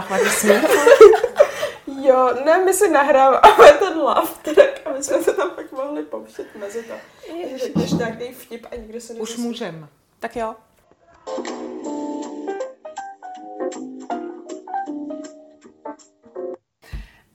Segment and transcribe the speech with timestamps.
[0.00, 0.64] Chvatí smích?
[2.02, 6.02] Jo, ne, my si nahráváme ten love track a my jsme se tam pak mohli
[6.02, 6.94] pouštět mezi to.
[7.56, 9.42] Řekneš nějaký vtip a nikdo se Už nedozví.
[9.42, 9.88] můžem.
[10.20, 10.54] Tak jo.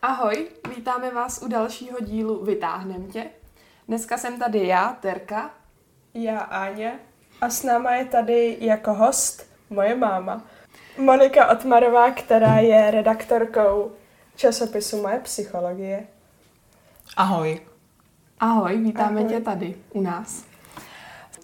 [0.01, 3.25] Ahoj, vítáme vás u dalšího dílu Vytáhnem tě.
[3.87, 5.51] Dneska jsem tady já, Terka.
[6.13, 6.99] Já Áně
[7.41, 10.43] a s náma je tady jako host moje máma.
[10.99, 13.91] Monika Otmarová, která je redaktorkou
[14.35, 16.07] časopisu Moje psychologie.
[17.17, 17.61] Ahoj.
[18.39, 19.33] Ahoj, vítáme Ahoj.
[19.33, 20.43] tě tady u nás.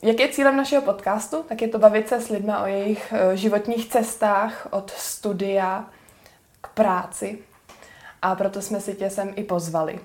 [0.02, 3.38] Jak je cílem našeho podcastu, tak je to bavit se s lidmi o jejich eh,
[3.38, 5.85] životních cestách od studia
[6.62, 7.40] k práci.
[8.22, 9.99] A proto jsme si tě sem i pozvali.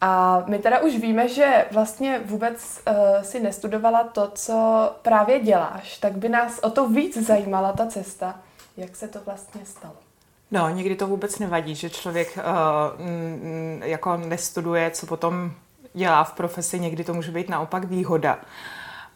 [0.00, 5.98] A my teda už víme, že vlastně vůbec uh, si nestudovala to, co právě děláš,
[5.98, 8.40] tak by nás o to víc zajímala ta cesta.
[8.76, 9.94] Jak se to vlastně stalo?
[10.50, 12.44] No, někdy to vůbec nevadí, že člověk uh,
[13.84, 15.52] jako nestuduje, co potom
[15.94, 18.38] dělá v profesi, někdy to může být naopak výhoda.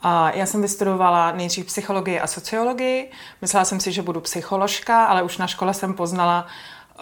[0.02, 3.11] A já jsem vystudovala nejdřív psychologii a sociologii.
[3.41, 6.46] Myslela jsem si, že budu psycholožka, ale už na škole jsem poznala,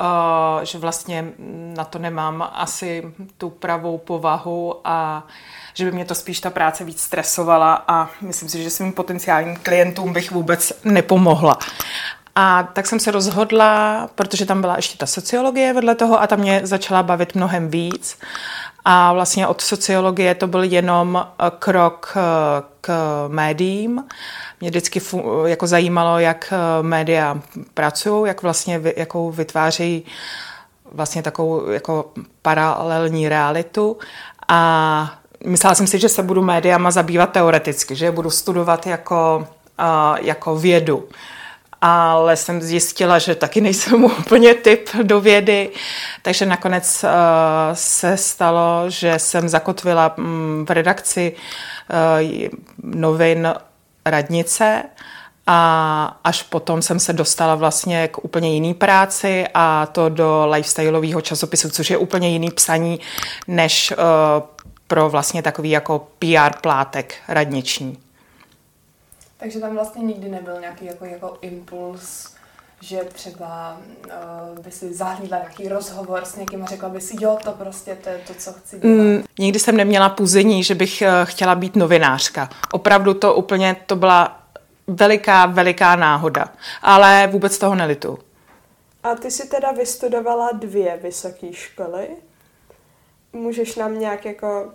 [0.01, 1.33] uh, že vlastně
[1.77, 5.27] na to nemám asi tu pravou povahu a
[5.75, 9.57] že by mě to spíš ta práce víc stresovala a myslím si, že svým potenciálním
[9.57, 11.59] klientům bych vůbec nepomohla.
[12.35, 16.41] A tak jsem se rozhodla, protože tam byla ještě ta sociologie vedle toho a tam
[16.41, 18.19] mě začala bavit mnohem víc.
[18.85, 22.21] A vlastně od sociologie to byl jenom eh, krok eh,
[22.81, 22.93] k
[23.29, 24.05] médiím.
[24.61, 25.01] Mě vždycky
[25.47, 27.41] jako zajímalo, jak eh, média
[27.75, 30.05] pracují, jak vlastně jakou vytvářejí
[30.93, 33.99] vlastně takovou jako paralelní realitu.
[34.49, 39.47] A myslela jsem si, že se budu médiama zabývat teoreticky, že je budu studovat jako,
[40.23, 41.09] jako vědu.
[41.85, 45.71] Ale jsem zjistila, že taky nejsem úplně typ do vědy,
[46.23, 47.11] takže nakonec uh,
[47.75, 52.49] se stalo, že jsem zakotvila um, v redakci uh,
[52.83, 53.55] novin
[54.07, 54.83] Radnice
[55.47, 61.21] a až potom jsem se dostala vlastně k úplně jiný práci a to do lifestyleového
[61.21, 63.01] časopisu, což je úplně jiný psaní
[63.49, 63.97] než uh,
[64.87, 67.99] pro vlastně takový jako PR plátek radniční.
[69.43, 72.35] Takže tam vlastně nikdy nebyl nějaký jako, jako impuls,
[72.81, 77.39] že třeba uh, by si zahlídla nějaký rozhovor s někým a řekla by si, jo,
[77.45, 78.95] to prostě to je to, co chci dělat.
[78.95, 82.49] Mm, nikdy jsem neměla puzení, že bych uh, chtěla být novinářka.
[82.73, 84.41] Opravdu to úplně, to byla
[84.87, 86.53] veliká, veliká náhoda.
[86.83, 88.19] Ale vůbec toho nelitu.
[89.03, 92.09] A ty si teda vystudovala dvě vysoké školy.
[93.33, 94.73] Můžeš nám nějak jako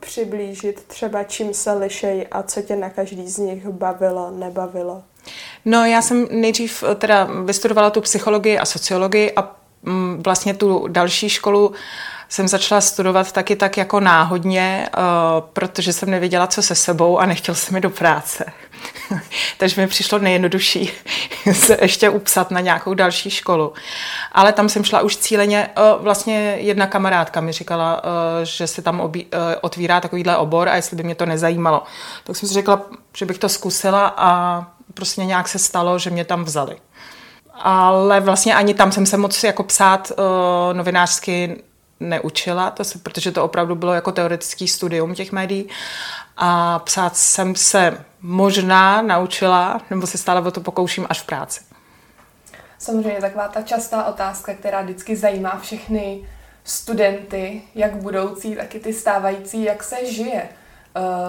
[0.00, 5.02] přiblížit třeba čím se lišej a co tě na každý z nich bavilo, nebavilo?
[5.64, 10.88] No, já jsem nejdřív eh, teda vystudovala tu psychologii a sociologii a mm, vlastně tu
[10.88, 11.72] další školu
[12.28, 15.02] jsem začala studovat taky tak jako náhodně, uh,
[15.52, 18.44] protože jsem nevěděla, co se sebou a nechtěl jsem mi do práce.
[19.58, 20.90] Takže mi přišlo nejjednodušší
[21.52, 23.72] se ještě upsat na nějakou další školu.
[24.32, 28.10] Ale tam jsem šla už cíleně, uh, vlastně jedna kamarádka mi říkala, uh,
[28.42, 29.26] že se tam obí,
[29.60, 31.82] otvírá takovýhle obor a jestli by mě to nezajímalo.
[32.24, 32.80] Tak jsem si řekla,
[33.16, 34.60] že bych to zkusila a
[34.94, 36.76] prostě nějak se stalo, že mě tam vzali.
[37.54, 41.62] Ale vlastně ani tam jsem se moc jako psát uh, novinářsky
[42.00, 45.68] neučila, to se, protože to opravdu bylo jako teoretický studium těch médií.
[46.36, 51.60] A psát jsem se možná naučila, nebo se stále o to pokouším až v práci.
[52.78, 56.28] Samozřejmě taková ta častá otázka, která vždycky zajímá všechny
[56.64, 60.48] studenty, jak budoucí, tak i ty stávající, jak se žije.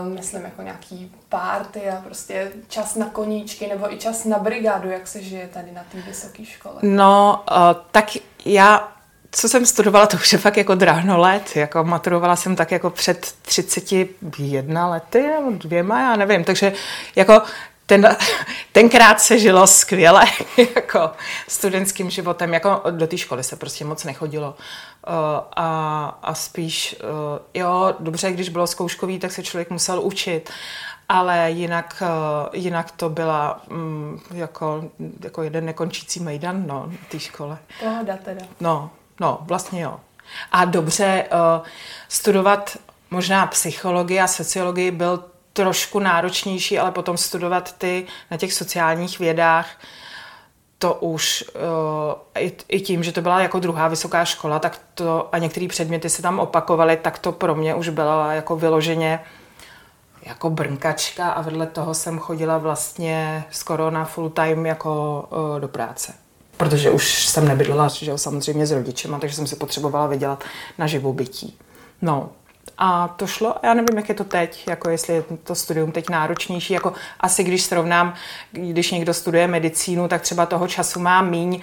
[0.01, 4.89] Uh, myslím jako nějaký párty a prostě čas na koníčky nebo i čas na brigádu,
[4.89, 6.75] jak se žije tady na té vysoké škole.
[6.81, 7.57] No, uh,
[7.91, 8.05] tak
[8.45, 8.96] já,
[9.37, 11.55] co jsem studovala, to už je fakt jako dráhno let.
[11.55, 16.43] Jako maturovala jsem tak jako před 31 lety nebo dvěma, já nevím.
[16.43, 16.73] Takže
[17.15, 17.41] jako
[17.85, 18.17] ten,
[18.71, 20.25] tenkrát se žilo skvěle
[20.75, 21.11] jako
[21.47, 24.49] studentským životem, jako do té školy se prostě moc nechodilo.
[24.49, 25.13] Uh,
[25.55, 30.49] a, a spíš, uh, jo, dobře, když bylo zkouškový, tak se člověk musel učit,
[31.09, 34.83] ale jinak, uh, jinak to byla um, jako,
[35.23, 37.57] jako jeden nekončící mejdan, no, té škole.
[37.79, 38.45] Pohoda teda.
[38.59, 39.99] No, no, vlastně jo.
[40.51, 41.65] A dobře, uh,
[42.07, 42.77] studovat
[43.11, 45.23] možná psychologii a sociologii byl
[45.53, 49.69] trošku náročnější, ale potom studovat ty na těch sociálních vědách,
[50.79, 55.29] to už uh, i, i tím, že to byla jako druhá vysoká škola, tak to
[55.31, 59.19] a některé předměty se tam opakovaly, tak to pro mě už bylo jako vyloženě
[60.23, 65.67] jako brnkačka a vedle toho jsem chodila vlastně skoro na full time jako uh, do
[65.67, 66.26] práce.
[66.57, 70.43] Protože už jsem nebydlela že jo, samozřejmě s rodičema, takže jsem si potřebovala vydělat
[70.77, 71.57] na živobytí.
[72.01, 72.29] No,
[72.77, 76.09] a to šlo, já nevím, jak je to teď, jako jestli je to studium teď
[76.09, 78.13] náročnější, jako asi když srovnám,
[78.51, 81.61] když někdo studuje medicínu, tak třeba toho času má míň,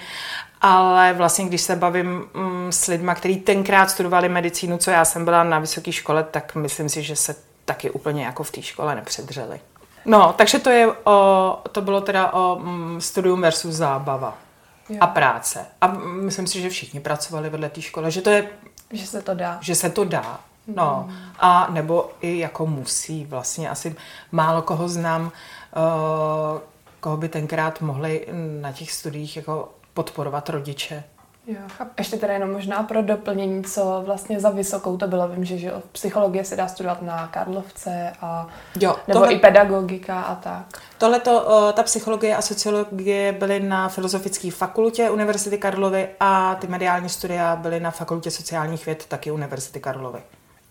[0.61, 5.25] ale vlastně když se bavím mm, s lidma, kteří tenkrát studovali medicínu, co já jsem
[5.25, 8.95] byla na vysoké škole, tak myslím si, že se taky úplně jako v té škole
[8.95, 9.59] nepředřeli.
[10.05, 14.37] No, takže to, je o, to bylo teda o mm, studium versus zábava
[14.89, 14.97] jo.
[14.99, 15.65] a práce.
[15.81, 15.87] A
[16.21, 18.49] myslím si, že všichni pracovali vedle té školy, že to je...
[18.91, 19.57] Že se to dá.
[19.61, 20.39] Že se to dá.
[20.67, 21.15] No, mm.
[21.39, 23.69] a nebo i jako musí vlastně.
[23.69, 23.95] Asi
[24.31, 25.31] málo koho znám, uh,
[26.99, 28.27] koho by tenkrát mohli
[28.61, 31.03] na těch studiích jako podporovat rodiče.
[31.47, 35.27] Jo, a ještě teda jenom možná pro doplnění, co vlastně za vysokou to bylo.
[35.27, 38.47] Vím, že, že psychologie se dá studovat na Karlovce a
[38.79, 40.81] jo, nebo tohle, i pedagogika a tak.
[40.97, 41.19] Tohle
[41.73, 47.79] ta psychologie a sociologie byly na Filozofické fakultě Univerzity Karlovy a ty mediální studia byly
[47.79, 50.19] na Fakultě sociálních věd taky Univerzity Karlovy.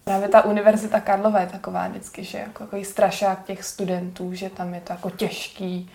[0.05, 4.75] Právě ta Univerzita Karlova je taková vždycky, že jako takový strašák těch studentů, že tam
[4.75, 5.91] je to jako těžký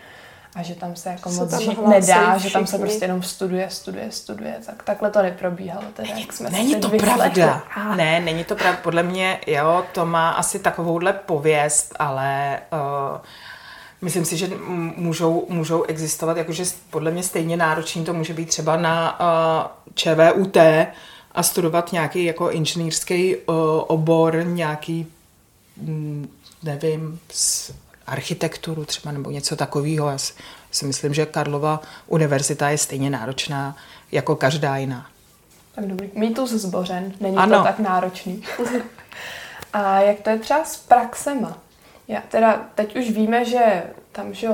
[0.55, 2.49] a že tam se jako se moc žít nedá, všichni.
[2.49, 4.55] že tam se prostě jenom studuje, studuje, studuje.
[4.65, 5.85] Tak takhle to neprobíhalo.
[5.93, 7.63] Teda, není, jak jsme není to pravda.
[7.75, 7.95] Ah.
[7.95, 8.79] Ne, není to pravda.
[8.83, 13.17] Podle mě, jo, to má asi takovouhle pověst, ale uh,
[14.01, 14.49] myslím si, že
[14.95, 20.57] můžou, můžou existovat, jakože podle mě stejně náročný to může být třeba na uh, ČVUT,
[21.31, 23.55] a studovat nějaký jako inženýrský uh,
[23.87, 25.07] obor, nějaký,
[25.77, 26.29] mm,
[26.63, 27.73] nevím, s
[28.09, 30.09] architekturu třeba nebo něco takového.
[30.09, 30.17] Já
[30.71, 33.75] si, myslím, že Karlova univerzita je stejně náročná
[34.11, 35.05] jako každá jiná.
[35.75, 36.09] Tak dobrý.
[36.13, 37.57] Mýtus zbořen, není ano.
[37.57, 38.43] to tak náročný.
[39.73, 41.57] a jak to je třeba s praxema?
[42.07, 44.47] Já teda teď už víme, že tam, že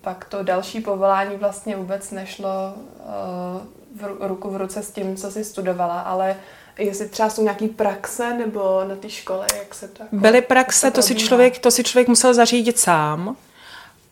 [0.00, 5.30] pak to další povolání vlastně vůbec nešlo uh, v ruku v ruce s tím, co
[5.30, 6.36] jsi studovala, ale
[6.78, 10.90] jestli třeba jsou nějaký praxe nebo na té škole, jak se to jako, Byly praxe,
[10.90, 13.36] to, to si, člověk, to si člověk musel zařídit sám.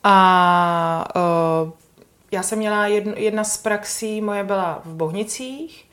[0.03, 1.05] A
[1.65, 1.71] uh,
[2.31, 5.85] já jsem měla jednu, jedna z praxí, moje byla v Bohnicích,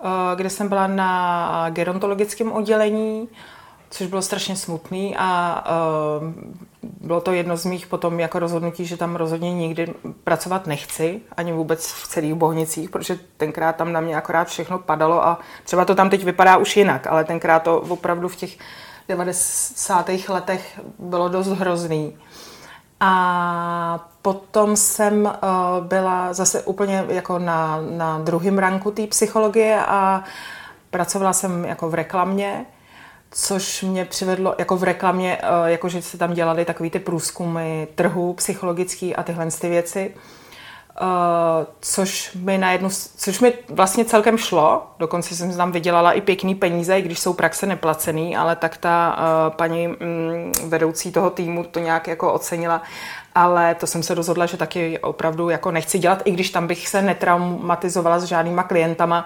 [0.00, 3.28] uh, kde jsem byla na gerontologickém oddělení,
[3.90, 5.64] což bylo strašně smutný a
[6.20, 6.32] uh,
[7.00, 9.94] bylo to jedno z mých potom jako rozhodnutí, že tam rozhodně nikdy
[10.24, 15.26] pracovat nechci, ani vůbec v celých Bohnicích, protože tenkrát tam na mě akorát všechno padalo
[15.26, 18.58] a třeba to tam teď vypadá už jinak, ale tenkrát to opravdu v těch
[19.08, 20.10] 90.
[20.28, 22.16] letech bylo dost hrozný.
[23.00, 25.30] A potom jsem uh,
[25.86, 30.24] byla zase úplně jako na, na druhém ranku té psychologie a
[30.90, 32.66] pracovala jsem jako v reklamě
[33.38, 37.86] což mě přivedlo jako v reklamě, eh, jako že se tam dělali takový ty průzkumy
[37.94, 40.14] trhu psychologický a tyhle ty věci.
[41.00, 46.20] Uh, což mi na jednu, což mi vlastně celkem šlo, dokonce jsem tam vydělala i
[46.20, 49.94] pěkný peníze, i když jsou praxe neplacený, ale tak ta uh, paní um,
[50.68, 52.82] vedoucí toho týmu to nějak jako ocenila.
[53.34, 56.88] Ale to jsem se rozhodla, že taky opravdu jako nechci dělat, i když tam bych
[56.88, 59.24] se netraumatizovala s žádnýma klientama,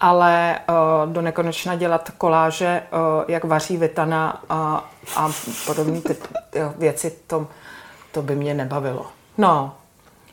[0.00, 4.84] ale uh, do nekonečna dělat koláže, uh, jak vaří Vitana a,
[5.16, 5.30] a
[5.66, 6.14] podobné ty,
[6.50, 7.46] ty věci, to,
[8.12, 9.06] to by mě nebavilo.
[9.38, 9.74] No,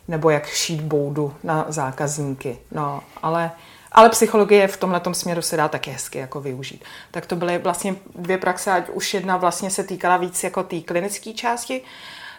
[0.08, 2.58] nebo jak šít boudu na zákazníky.
[2.72, 3.52] No, ale,
[3.92, 6.84] ale psychologie v tomhle směru se dá taky hezky jako využít.
[7.12, 10.82] Tak to byly vlastně dvě praxe, ať už jedna vlastně se týkala víc jako té
[10.82, 11.82] klinické části,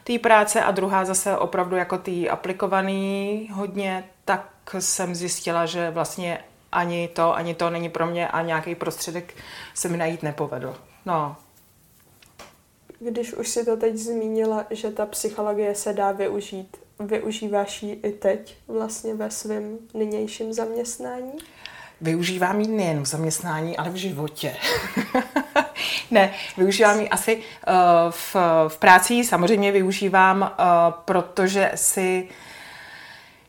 [0.05, 6.39] té práce a druhá zase opravdu jako tý aplikovaný hodně, tak jsem zjistila, že vlastně
[6.73, 9.35] ani to, ani to není pro mě a nějaký prostředek
[9.75, 10.77] se mi najít nepovedl.
[11.07, 11.37] No.
[12.99, 18.13] Když už si to teď zmínila, že ta psychologie se dá využít, využíváš ji i
[18.13, 21.33] teď vlastně ve svém nynějším zaměstnání?
[22.01, 24.57] Využívám ji nejen v zaměstnání, ale v životě.
[26.11, 27.43] ne, využívám ji asi uh,
[28.11, 28.37] v,
[28.69, 30.49] v práci, samozřejmě využívám, uh,
[31.05, 32.29] protože si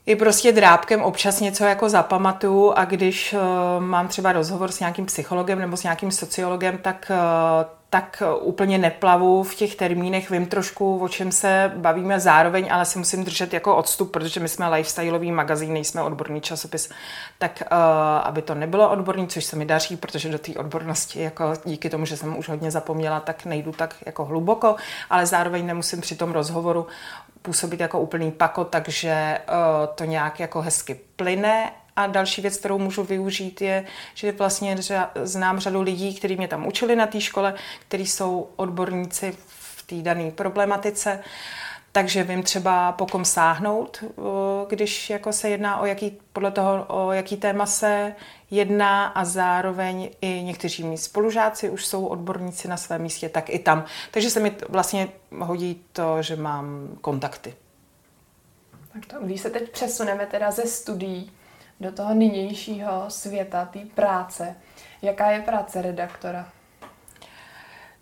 [0.05, 3.39] i prostě drábkem občas něco jako zapamatuju a když uh,
[3.83, 7.65] mám třeba rozhovor s nějakým psychologem nebo s nějakým sociologem, tak uh,
[7.97, 12.99] tak úplně neplavu v těch termínech, vím trošku, o čem se bavíme zároveň, ale si
[12.99, 16.89] musím držet jako odstup, protože my jsme lifestyleový magazín, nejsme odborný časopis,
[17.37, 17.77] tak uh,
[18.23, 22.05] aby to nebylo odborný, což se mi daří, protože do té odbornosti, jako díky tomu,
[22.05, 24.75] že jsem už hodně zapomněla, tak nejdu tak jako hluboko,
[25.09, 26.87] ale zároveň nemusím při tom rozhovoru
[27.41, 32.77] působit jako úplný pako, takže uh, to nějak jako hezky plyne a další věc, kterou
[32.77, 34.75] můžu využít, je, že vlastně
[35.23, 37.53] znám řadu lidí, kteří mě tam učili na té škole,
[37.87, 41.19] kteří jsou odborníci v té dané problematice
[41.97, 44.03] takže vím třeba po kom sáhnout,
[44.69, 48.15] když jako se jedná o jaký, podle toho, o jaký téma se
[48.51, 53.59] jedná a zároveň i někteří mý spolužáci už jsou odborníci na svém místě, tak i
[53.59, 53.85] tam.
[54.11, 57.53] Takže se mi vlastně hodí to, že mám kontakty.
[58.93, 61.31] Tak to, když se teď přesuneme teda ze studií
[61.79, 64.55] do toho nynějšího světa, té práce,
[65.01, 66.45] jaká je práce redaktora?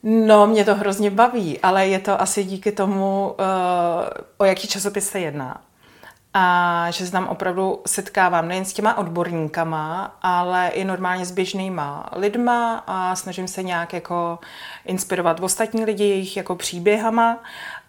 [0.04, 3.46] No, mě to hrozně baví, ale je to asi díky tomu, uh,
[4.38, 5.62] o jaký časopis se jedná.
[6.34, 12.10] A že se tam opravdu setkávám nejen s těma odborníkama, ale i normálně s běžnýma
[12.16, 14.40] lidma a snažím se nějak jako
[14.86, 17.38] inspirovat ostatní lidi jejich jako příběhama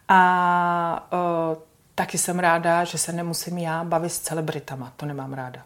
[0.08, 1.62] a uh,
[1.94, 5.62] taky jsem ráda, že se nemusím já bavit s celebritama, to nemám ráda.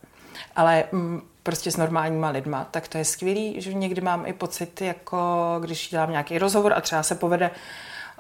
[0.56, 4.80] Ale mm, prostě s normálníma lidma, tak to je skvělý, že někdy mám i pocit,
[4.80, 5.18] jako
[5.61, 7.50] když dělám nějaký rozhovor a třeba se povede,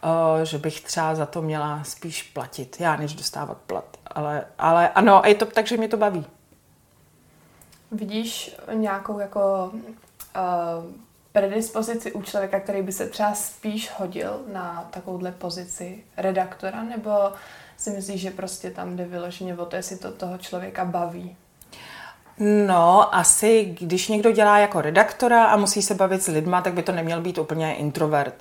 [0.04, 3.96] uh, že bych třeba za to měla spíš platit, já než dostávat plat.
[4.06, 6.26] Ale, ale ano, je to tak, že mě to baví.
[7.92, 10.84] Vidíš nějakou jako uh,
[11.32, 17.10] predispozici u člověka, který by se třeba spíš hodil na takovouhle pozici redaktora, nebo
[17.76, 21.36] si myslíš, že prostě tam jde vyloženě o to, jestli to toho člověka baví?
[22.42, 26.82] No, asi když někdo dělá jako redaktora a musí se bavit s lidma, tak by
[26.82, 28.34] to neměl být úplně introvert.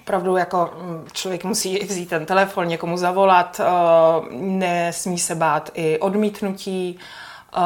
[0.00, 5.98] Opravdu jako mm, člověk musí vzít ten telefon, někomu zavolat, eh, nesmí se bát i
[5.98, 6.98] odmítnutí
[7.56, 7.60] eh,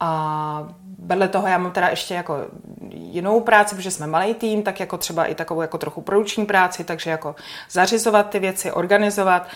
[0.00, 2.46] a vedle toho já mám teda ještě jako
[2.90, 6.84] jinou práci, protože jsme malý tým, tak jako třeba i takovou jako trochu produční práci,
[6.84, 7.34] takže jako
[7.70, 9.46] zařizovat ty věci, organizovat.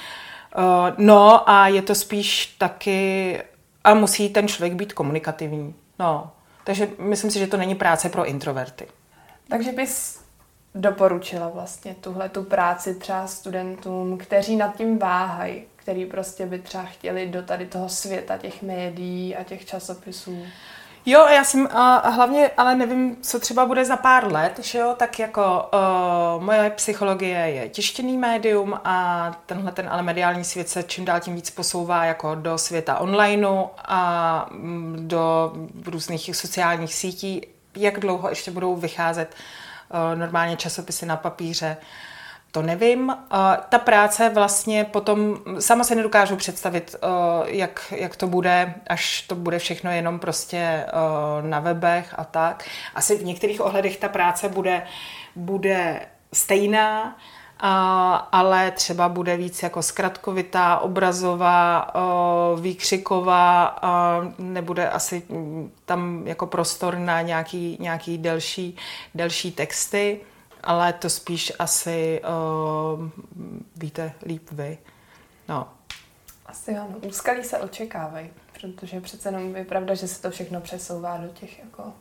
[0.57, 3.39] Eh, no a je to spíš taky
[3.85, 5.75] a musí ten člověk být komunikativní.
[5.99, 6.31] No,
[6.65, 8.87] takže myslím si, že to není práce pro introverty.
[9.49, 10.21] Takže bys
[10.75, 16.85] doporučila vlastně tuhle tu práci třeba studentům, kteří nad tím váhají, který prostě by třeba
[16.85, 20.47] chtěli do tady toho světa těch médií a těch časopisů?
[21.07, 24.95] Jo, já jsem a hlavně, ale nevím, co třeba bude za pár let, že jo,
[24.99, 30.83] tak jako uh, moje psychologie je tištěný médium a tenhle ten ale mediální svět se
[30.83, 35.53] čím dál tím víc posouvá jako do světa onlineu a mm, do
[35.87, 37.47] různých sociálních sítí.
[37.77, 41.77] Jak dlouho ještě budou vycházet uh, normálně časopisy na papíře?
[41.81, 42.14] Uh,
[42.55, 43.17] to nevím.
[43.69, 47.09] Ta práce vlastně potom, sama se nedokážu představit, eh,
[47.47, 50.89] jak, jak to bude, až to bude všechno jenom prostě eh,
[51.43, 52.65] na webech a tak.
[52.95, 54.83] Asi v některých ohledech ta práce bude,
[55.37, 56.01] bude
[56.33, 57.17] stejná,
[58.33, 63.79] ale třeba bude víc jako zkratkovitá, obrazová, eh, výkřiková,
[64.39, 65.23] nebude asi
[65.85, 68.77] tam jako prostor na nějaký, nějaký delší,
[69.15, 70.21] delší texty
[70.65, 73.09] ale to spíš asi uh,
[73.77, 74.79] víte líp vy.
[75.49, 75.69] No.
[76.47, 76.97] Asi ano.
[77.09, 78.31] Úskalí se očekávají,
[78.61, 81.93] protože přece jenom je pravda, že se to všechno přesouvá do těch jako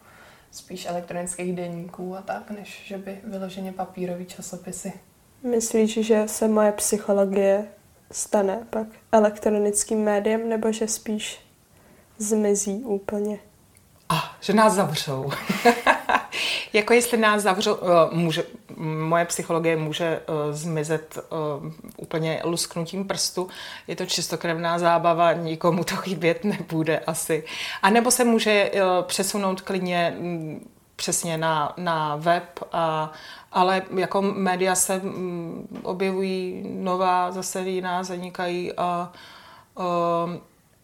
[0.52, 4.94] spíš elektronických denníků a tak, než že by vyloženě papírový časopisy.
[5.44, 7.68] Myslíš, že se moje psychologie
[8.12, 11.40] stane pak elektronickým médiem, nebo že spíš
[12.18, 13.40] zmizí úplně?
[14.10, 15.32] A, ah, že nás zavřou.
[16.74, 18.44] jako jestli nás zavřou, uh, může,
[18.78, 21.20] moje psychologie může uh, zmizet
[21.62, 23.48] uh, úplně lusknutím prstu.
[23.88, 27.44] Je to čistokrevná zábava, nikomu to chybět nebude asi.
[27.82, 30.62] A nebo se může přesunout klidně um,
[30.96, 33.12] přesně na, na web, a,
[33.52, 39.12] ale jako média se um, objevují nová, zase jiná, zanikají a
[39.76, 39.84] uh,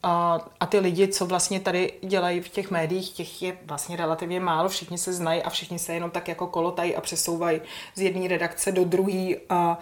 [0.04, 4.40] a, a ty lidi, co vlastně tady dělají v těch médiích, těch je vlastně relativně
[4.40, 7.62] málo, všichni se znají a všichni se jenom tak jako kolotají a přesouvají
[7.96, 9.36] z jedné redakce do druhé.
[9.50, 9.80] A,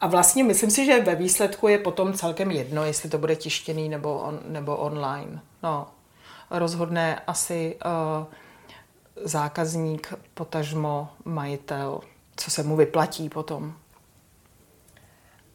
[0.00, 3.88] a vlastně myslím si, že ve výsledku je potom celkem jedno, jestli to bude tištěný
[3.88, 5.40] nebo, on, nebo online.
[5.62, 5.88] No,
[6.50, 8.26] rozhodne asi uh,
[9.24, 12.00] zákazník, potažmo majitel,
[12.36, 13.74] co se mu vyplatí potom.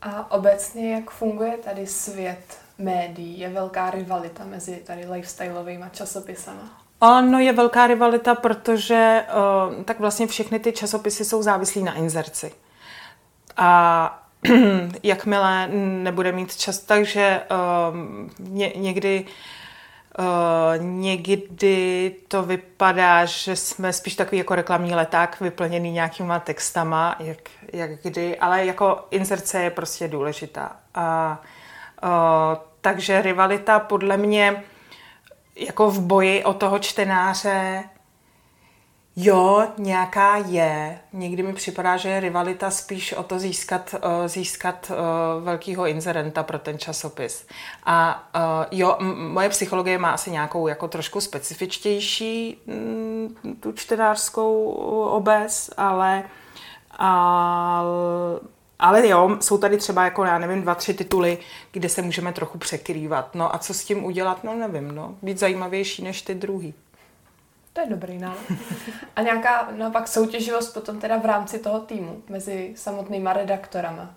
[0.02, 3.40] A obecně, jak funguje tady svět médií?
[3.40, 6.86] Je velká rivalita mezi tady lifestyleovými časopisama?
[7.02, 9.24] Ano, je velká rivalita, protože
[9.78, 12.52] uh, tak vlastně všechny ty časopisy jsou závislí na inzerci.
[13.58, 14.28] A
[15.04, 15.68] jakmile
[16.04, 17.98] nebude mít čas, takže uh,
[18.50, 19.26] ně, někdy
[20.20, 27.38] Uh, někdy to vypadá, že jsme spíš takový jako reklamní leták vyplněný nějakýma textama, jak,
[27.74, 30.76] jak kdy, ale jako inzerce je prostě důležitá.
[30.94, 31.46] A uh,
[32.82, 34.64] takže rivalita podle mě
[35.56, 37.84] jako v boji o toho čtenáře
[39.18, 41.00] Jo, nějaká je.
[41.14, 46.44] Někdy mi připadá, že je rivalita spíš o to získat, uh, získat uh, velkýho inzerenta
[46.44, 47.48] pro ten časopis.
[47.86, 48.28] A
[48.72, 48.98] jo,
[49.30, 54.70] moje psychologie má asi nějakou jako trošku specifičtější mm, tu čtenářskou
[55.12, 56.24] obec, ale,
[56.92, 58.40] ale
[58.80, 61.38] ale jo, jsou tady třeba jako, já nevím, dva, tři tituly,
[61.72, 63.36] kde se můžeme trochu překrývat.
[63.36, 65.16] No a co s tím udělat, no nevím, no.
[65.22, 66.74] Být zajímavější než ty druhý.
[67.74, 68.52] To je dobrý návod.
[69.16, 74.16] A nějaká naopak soutěživost potom teda v rámci toho týmu mezi samotnýma redaktorama?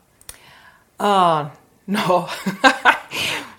[1.00, 1.48] Uh,
[1.86, 2.18] no,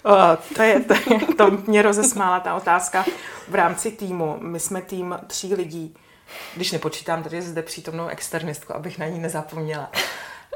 [0.05, 3.05] uh, to, je, to, je, to mě rozesmála ta otázka.
[3.49, 5.95] V rámci týmu, my jsme tým tří lidí,
[6.55, 9.91] když nepočítám tady zde přítomnou externistku, abych na ní nezapomněla,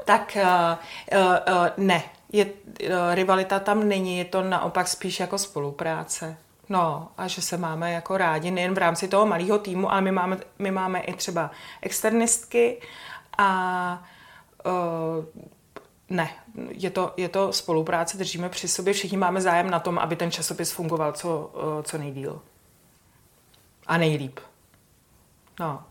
[0.05, 0.77] tak uh,
[1.19, 2.51] uh, ne, je, uh,
[3.13, 6.37] rivalita tam není, je to naopak spíš jako spolupráce.
[6.69, 10.11] No a že se máme jako rádi nejen v rámci toho malého týmu, ale my
[10.11, 12.81] máme, my máme i třeba externistky
[13.37, 14.03] a
[14.65, 15.25] uh,
[16.09, 16.29] ne,
[16.69, 20.31] je to, je to spolupráce, držíme při sobě, všichni máme zájem na tom, aby ten
[20.31, 22.41] časopis fungoval co, uh, co nejdíl.
[23.87, 24.39] A nejlíp.
[25.59, 25.83] No.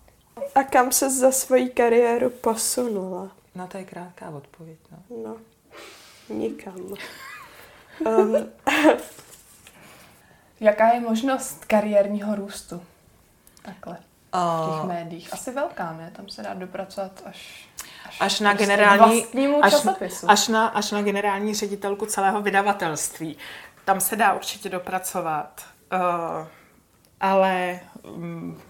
[0.54, 3.30] A kam se za svoji kariéru posunula?
[3.54, 4.78] No to je krátká odpověď.
[4.90, 5.36] No, no
[6.28, 6.94] nikam.
[8.06, 8.36] Um,
[10.60, 12.82] Jaká je možnost kariérního růstu?
[13.62, 13.98] Takhle.
[14.32, 15.32] V těch médiích.
[15.32, 16.12] Asi velká, ne?
[16.16, 17.68] Tam se dá dopracovat až
[18.04, 19.26] až, až na prostě generální
[19.62, 19.74] až,
[20.28, 23.36] až, na, až na generální ředitelku celého vydavatelství.
[23.84, 25.62] Tam se dá určitě dopracovat.
[25.92, 26.46] Uh,
[27.20, 28.62] ale um,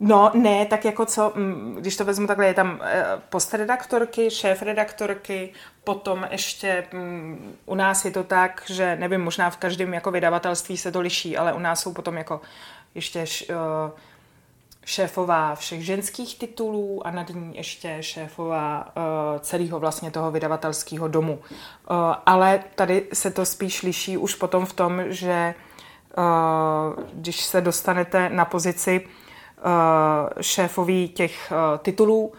[0.00, 5.52] No, ne, tak jako co, mm, když to vezmu takhle, je tam eh, postredaktorky, šéf-redaktorky,
[5.84, 10.76] potom ještě um, u nás je to tak, že nevím, možná v každém jako vydavatelství
[10.76, 12.40] se to liší, ale u nás jsou potom jako
[12.94, 13.56] ještě uh,
[14.84, 19.02] šéfová všech ženských titulů a nad ní ještě šéfová uh,
[19.40, 21.38] celého vlastně toho vydavatelského domu.
[22.26, 25.54] Ale tady se to spíš liší už potom v tom, že
[27.12, 29.06] když se dostanete na pozici
[29.66, 32.32] Eh, šéfový těch eh, titulů,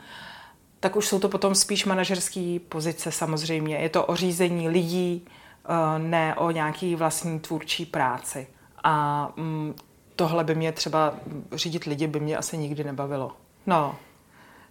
[0.79, 3.75] tak už jsou to potom spíš manažerské pozice samozřejmě.
[3.75, 8.47] Je to o řízení lidí, eh, ne o nějaký vlastní tvůrčí práci.
[8.83, 9.75] A mm,
[10.15, 11.13] tohle by mě třeba
[11.53, 13.31] řídit lidi by mě asi nikdy nebavilo.
[13.65, 13.95] No,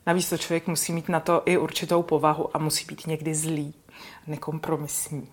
[0.06, 3.74] navíc to člověk musí mít na to i určitou povahu a musí být někdy zlý,
[4.26, 5.28] nekompromisní,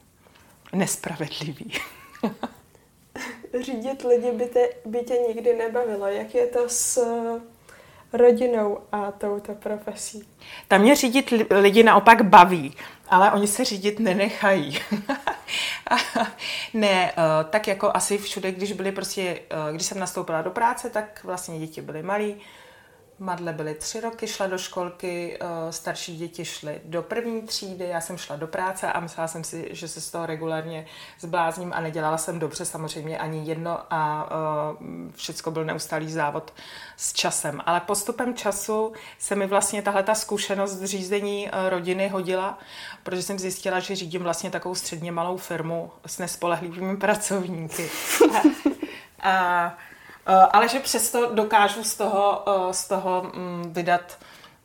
[0.74, 1.72] nespravedlivý.
[3.60, 6.08] řídit lidi by, te, by tě nikdy nebavilo.
[6.08, 7.42] Jak je to s eh,
[8.18, 10.28] rodinou a touto profesí?
[10.68, 12.76] Tam mě řídit lidi naopak baví,
[13.10, 14.80] ale oni se řídit nenechají.
[16.74, 20.90] ne, eh, tak jako asi všude, když byli prostě, eh, když jsem nastoupila do práce,
[20.90, 22.42] tak vlastně děti byly malí,
[23.22, 28.02] Madle byly tři roky, šla do školky, eh, starší děti šly do první třídy, já
[28.02, 30.86] jsem šla do práce a myslela jsem si, že se z toho regulárně
[31.20, 36.54] zblázním a nedělala jsem dobře samozřejmě ani jedno a eh, všecko byl neustálý závod
[36.98, 37.62] s časem.
[37.66, 42.60] Ale postupem času se mi vlastně tahle ta zkušenost řízení eh, rodiny hodila,
[43.04, 47.90] protože jsem zjistila, že řídím vlastně takovou středně malou firmu s nespolehlivými pracovníky.
[49.22, 49.78] a, a
[50.26, 54.18] ale že přesto dokážu z toho, eh, z toho mm, vydat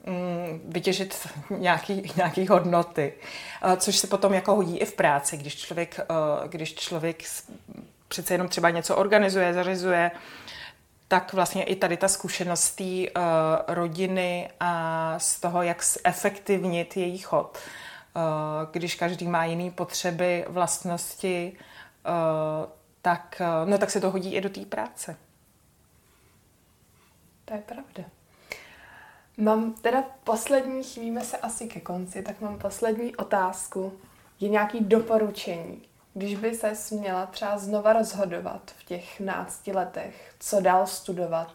[0.06, 3.14] mm, vytěžit nějaký, nějaký hodnoty,
[3.62, 6.00] eh, což se potom jako hodí i v práci, když člověk,
[6.46, 7.22] když člověk
[8.08, 10.10] přece jenom třeba něco organizuje, zařizuje,
[11.08, 13.20] tak vlastně i tady ta zkušenost té
[13.68, 17.58] rodiny a z toho, jak zefektivnit její chod.
[18.70, 21.52] Když každý má jiné potřeby, vlastnosti,
[23.02, 25.16] tak, no, tak se to hodí i do té práce.
[27.46, 28.04] To je pravda.
[29.36, 33.92] Mám teda poslední, chýlíme se asi ke konci, tak mám poslední otázku.
[34.40, 35.82] Je nějaký doporučení,
[36.14, 41.52] když by se měla třeba znova rozhodovat v těch nácti letech, co dál studovat,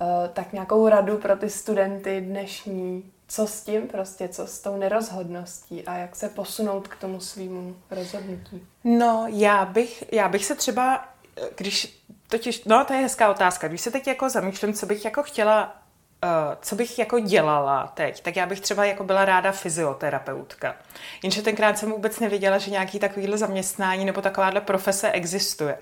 [0.00, 4.76] eh, tak nějakou radu pro ty studenty dnešní, co s tím prostě, co s tou
[4.76, 8.66] nerozhodností a jak se posunout k tomu svýmu rozhodnutí?
[8.84, 11.08] No, já bych, já bych se třeba,
[11.56, 11.97] když
[12.28, 13.68] totiž, no to je hezká otázka.
[13.68, 15.76] Když se teď jako zamýšlím, co bych jako chtěla,
[16.24, 16.30] uh,
[16.62, 20.76] co bych jako dělala teď, tak já bych třeba jako byla ráda fyzioterapeutka.
[21.22, 25.78] Jenže tenkrát jsem vůbec nevěděla, že nějaký takovýhle zaměstnání nebo takováhle profese existuje.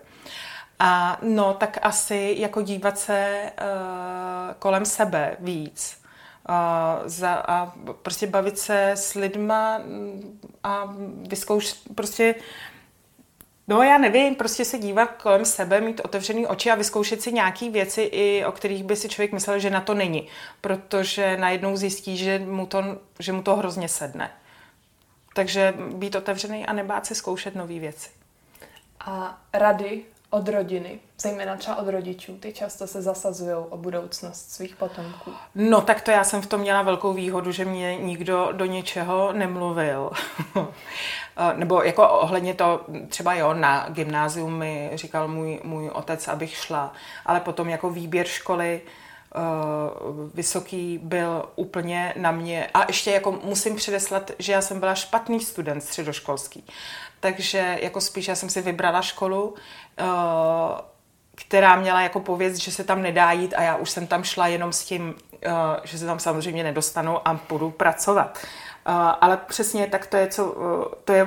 [0.79, 6.01] A no, tak asi jako dívat se uh, kolem sebe víc.
[6.49, 10.95] Uh, za, a prostě bavit se s lidma mm, a
[11.29, 12.35] vyzkoušet prostě
[13.69, 17.71] No já nevím, prostě se dívat kolem sebe, mít otevřený oči a vyzkoušet si nějaké
[17.71, 20.29] věci, i o kterých by si člověk myslel, že na to není.
[20.61, 22.83] Protože najednou zjistí, že mu to,
[23.19, 24.31] že mu to hrozně sedne.
[25.35, 28.11] Takže být otevřený a nebát se zkoušet nové věci.
[29.01, 34.77] A rady od rodiny, zejména třeba od rodičů, ty často se zasazují o budoucnost svých
[34.77, 35.33] potomků.
[35.55, 39.33] No tak to já jsem v tom měla velkou výhodu, že mě nikdo do něčeho
[39.33, 40.11] nemluvil.
[41.57, 46.93] Nebo jako ohledně to, třeba jo, na gymnázium mi říkal můj, můj otec, abych šla,
[47.27, 48.81] ale potom jako výběr školy,
[50.35, 52.71] vysoký byl úplně na mě.
[52.75, 56.67] A ještě jako musím předeslat, že já jsem byla špatný student středoškolský.
[57.21, 59.55] Takže jako spíš já jsem si vybrala školu,
[61.35, 64.47] která měla jako pověst, že se tam nedá jít a já už jsem tam šla
[64.47, 65.15] jenom s tím,
[65.85, 68.39] že se tam samozřejmě nedostanu a budu pracovat.
[69.21, 70.55] Ale přesně tak to je, co,
[71.05, 71.27] to je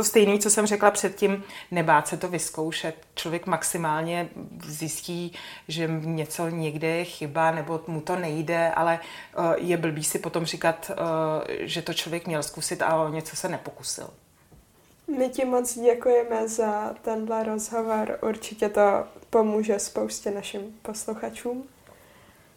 [0.00, 2.94] to stejné, co jsem řekla předtím, nebát se to vyzkoušet.
[3.14, 4.28] Člověk maximálně
[4.64, 5.32] zjistí,
[5.68, 8.98] že něco někde je chyba nebo mu to nejde, ale
[9.56, 10.90] je blbý si potom říkat,
[11.60, 14.10] že to člověk měl zkusit a o něco se nepokusil.
[15.18, 18.18] My ti moc děkujeme za tenhle rozhovor.
[18.22, 21.64] Určitě to pomůže spoustě našim posluchačům.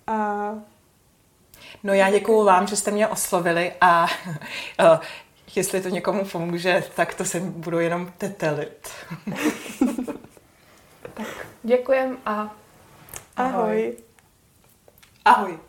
[0.07, 0.49] A...
[1.83, 4.07] No já děkuju vám, že jste mě oslovili a
[5.57, 8.89] jestli to někomu pomůže, tak to se budu jenom tetelit.
[11.13, 11.27] tak
[11.63, 12.55] děkujem a
[13.37, 13.97] ahoj.
[15.25, 15.59] Ahoj.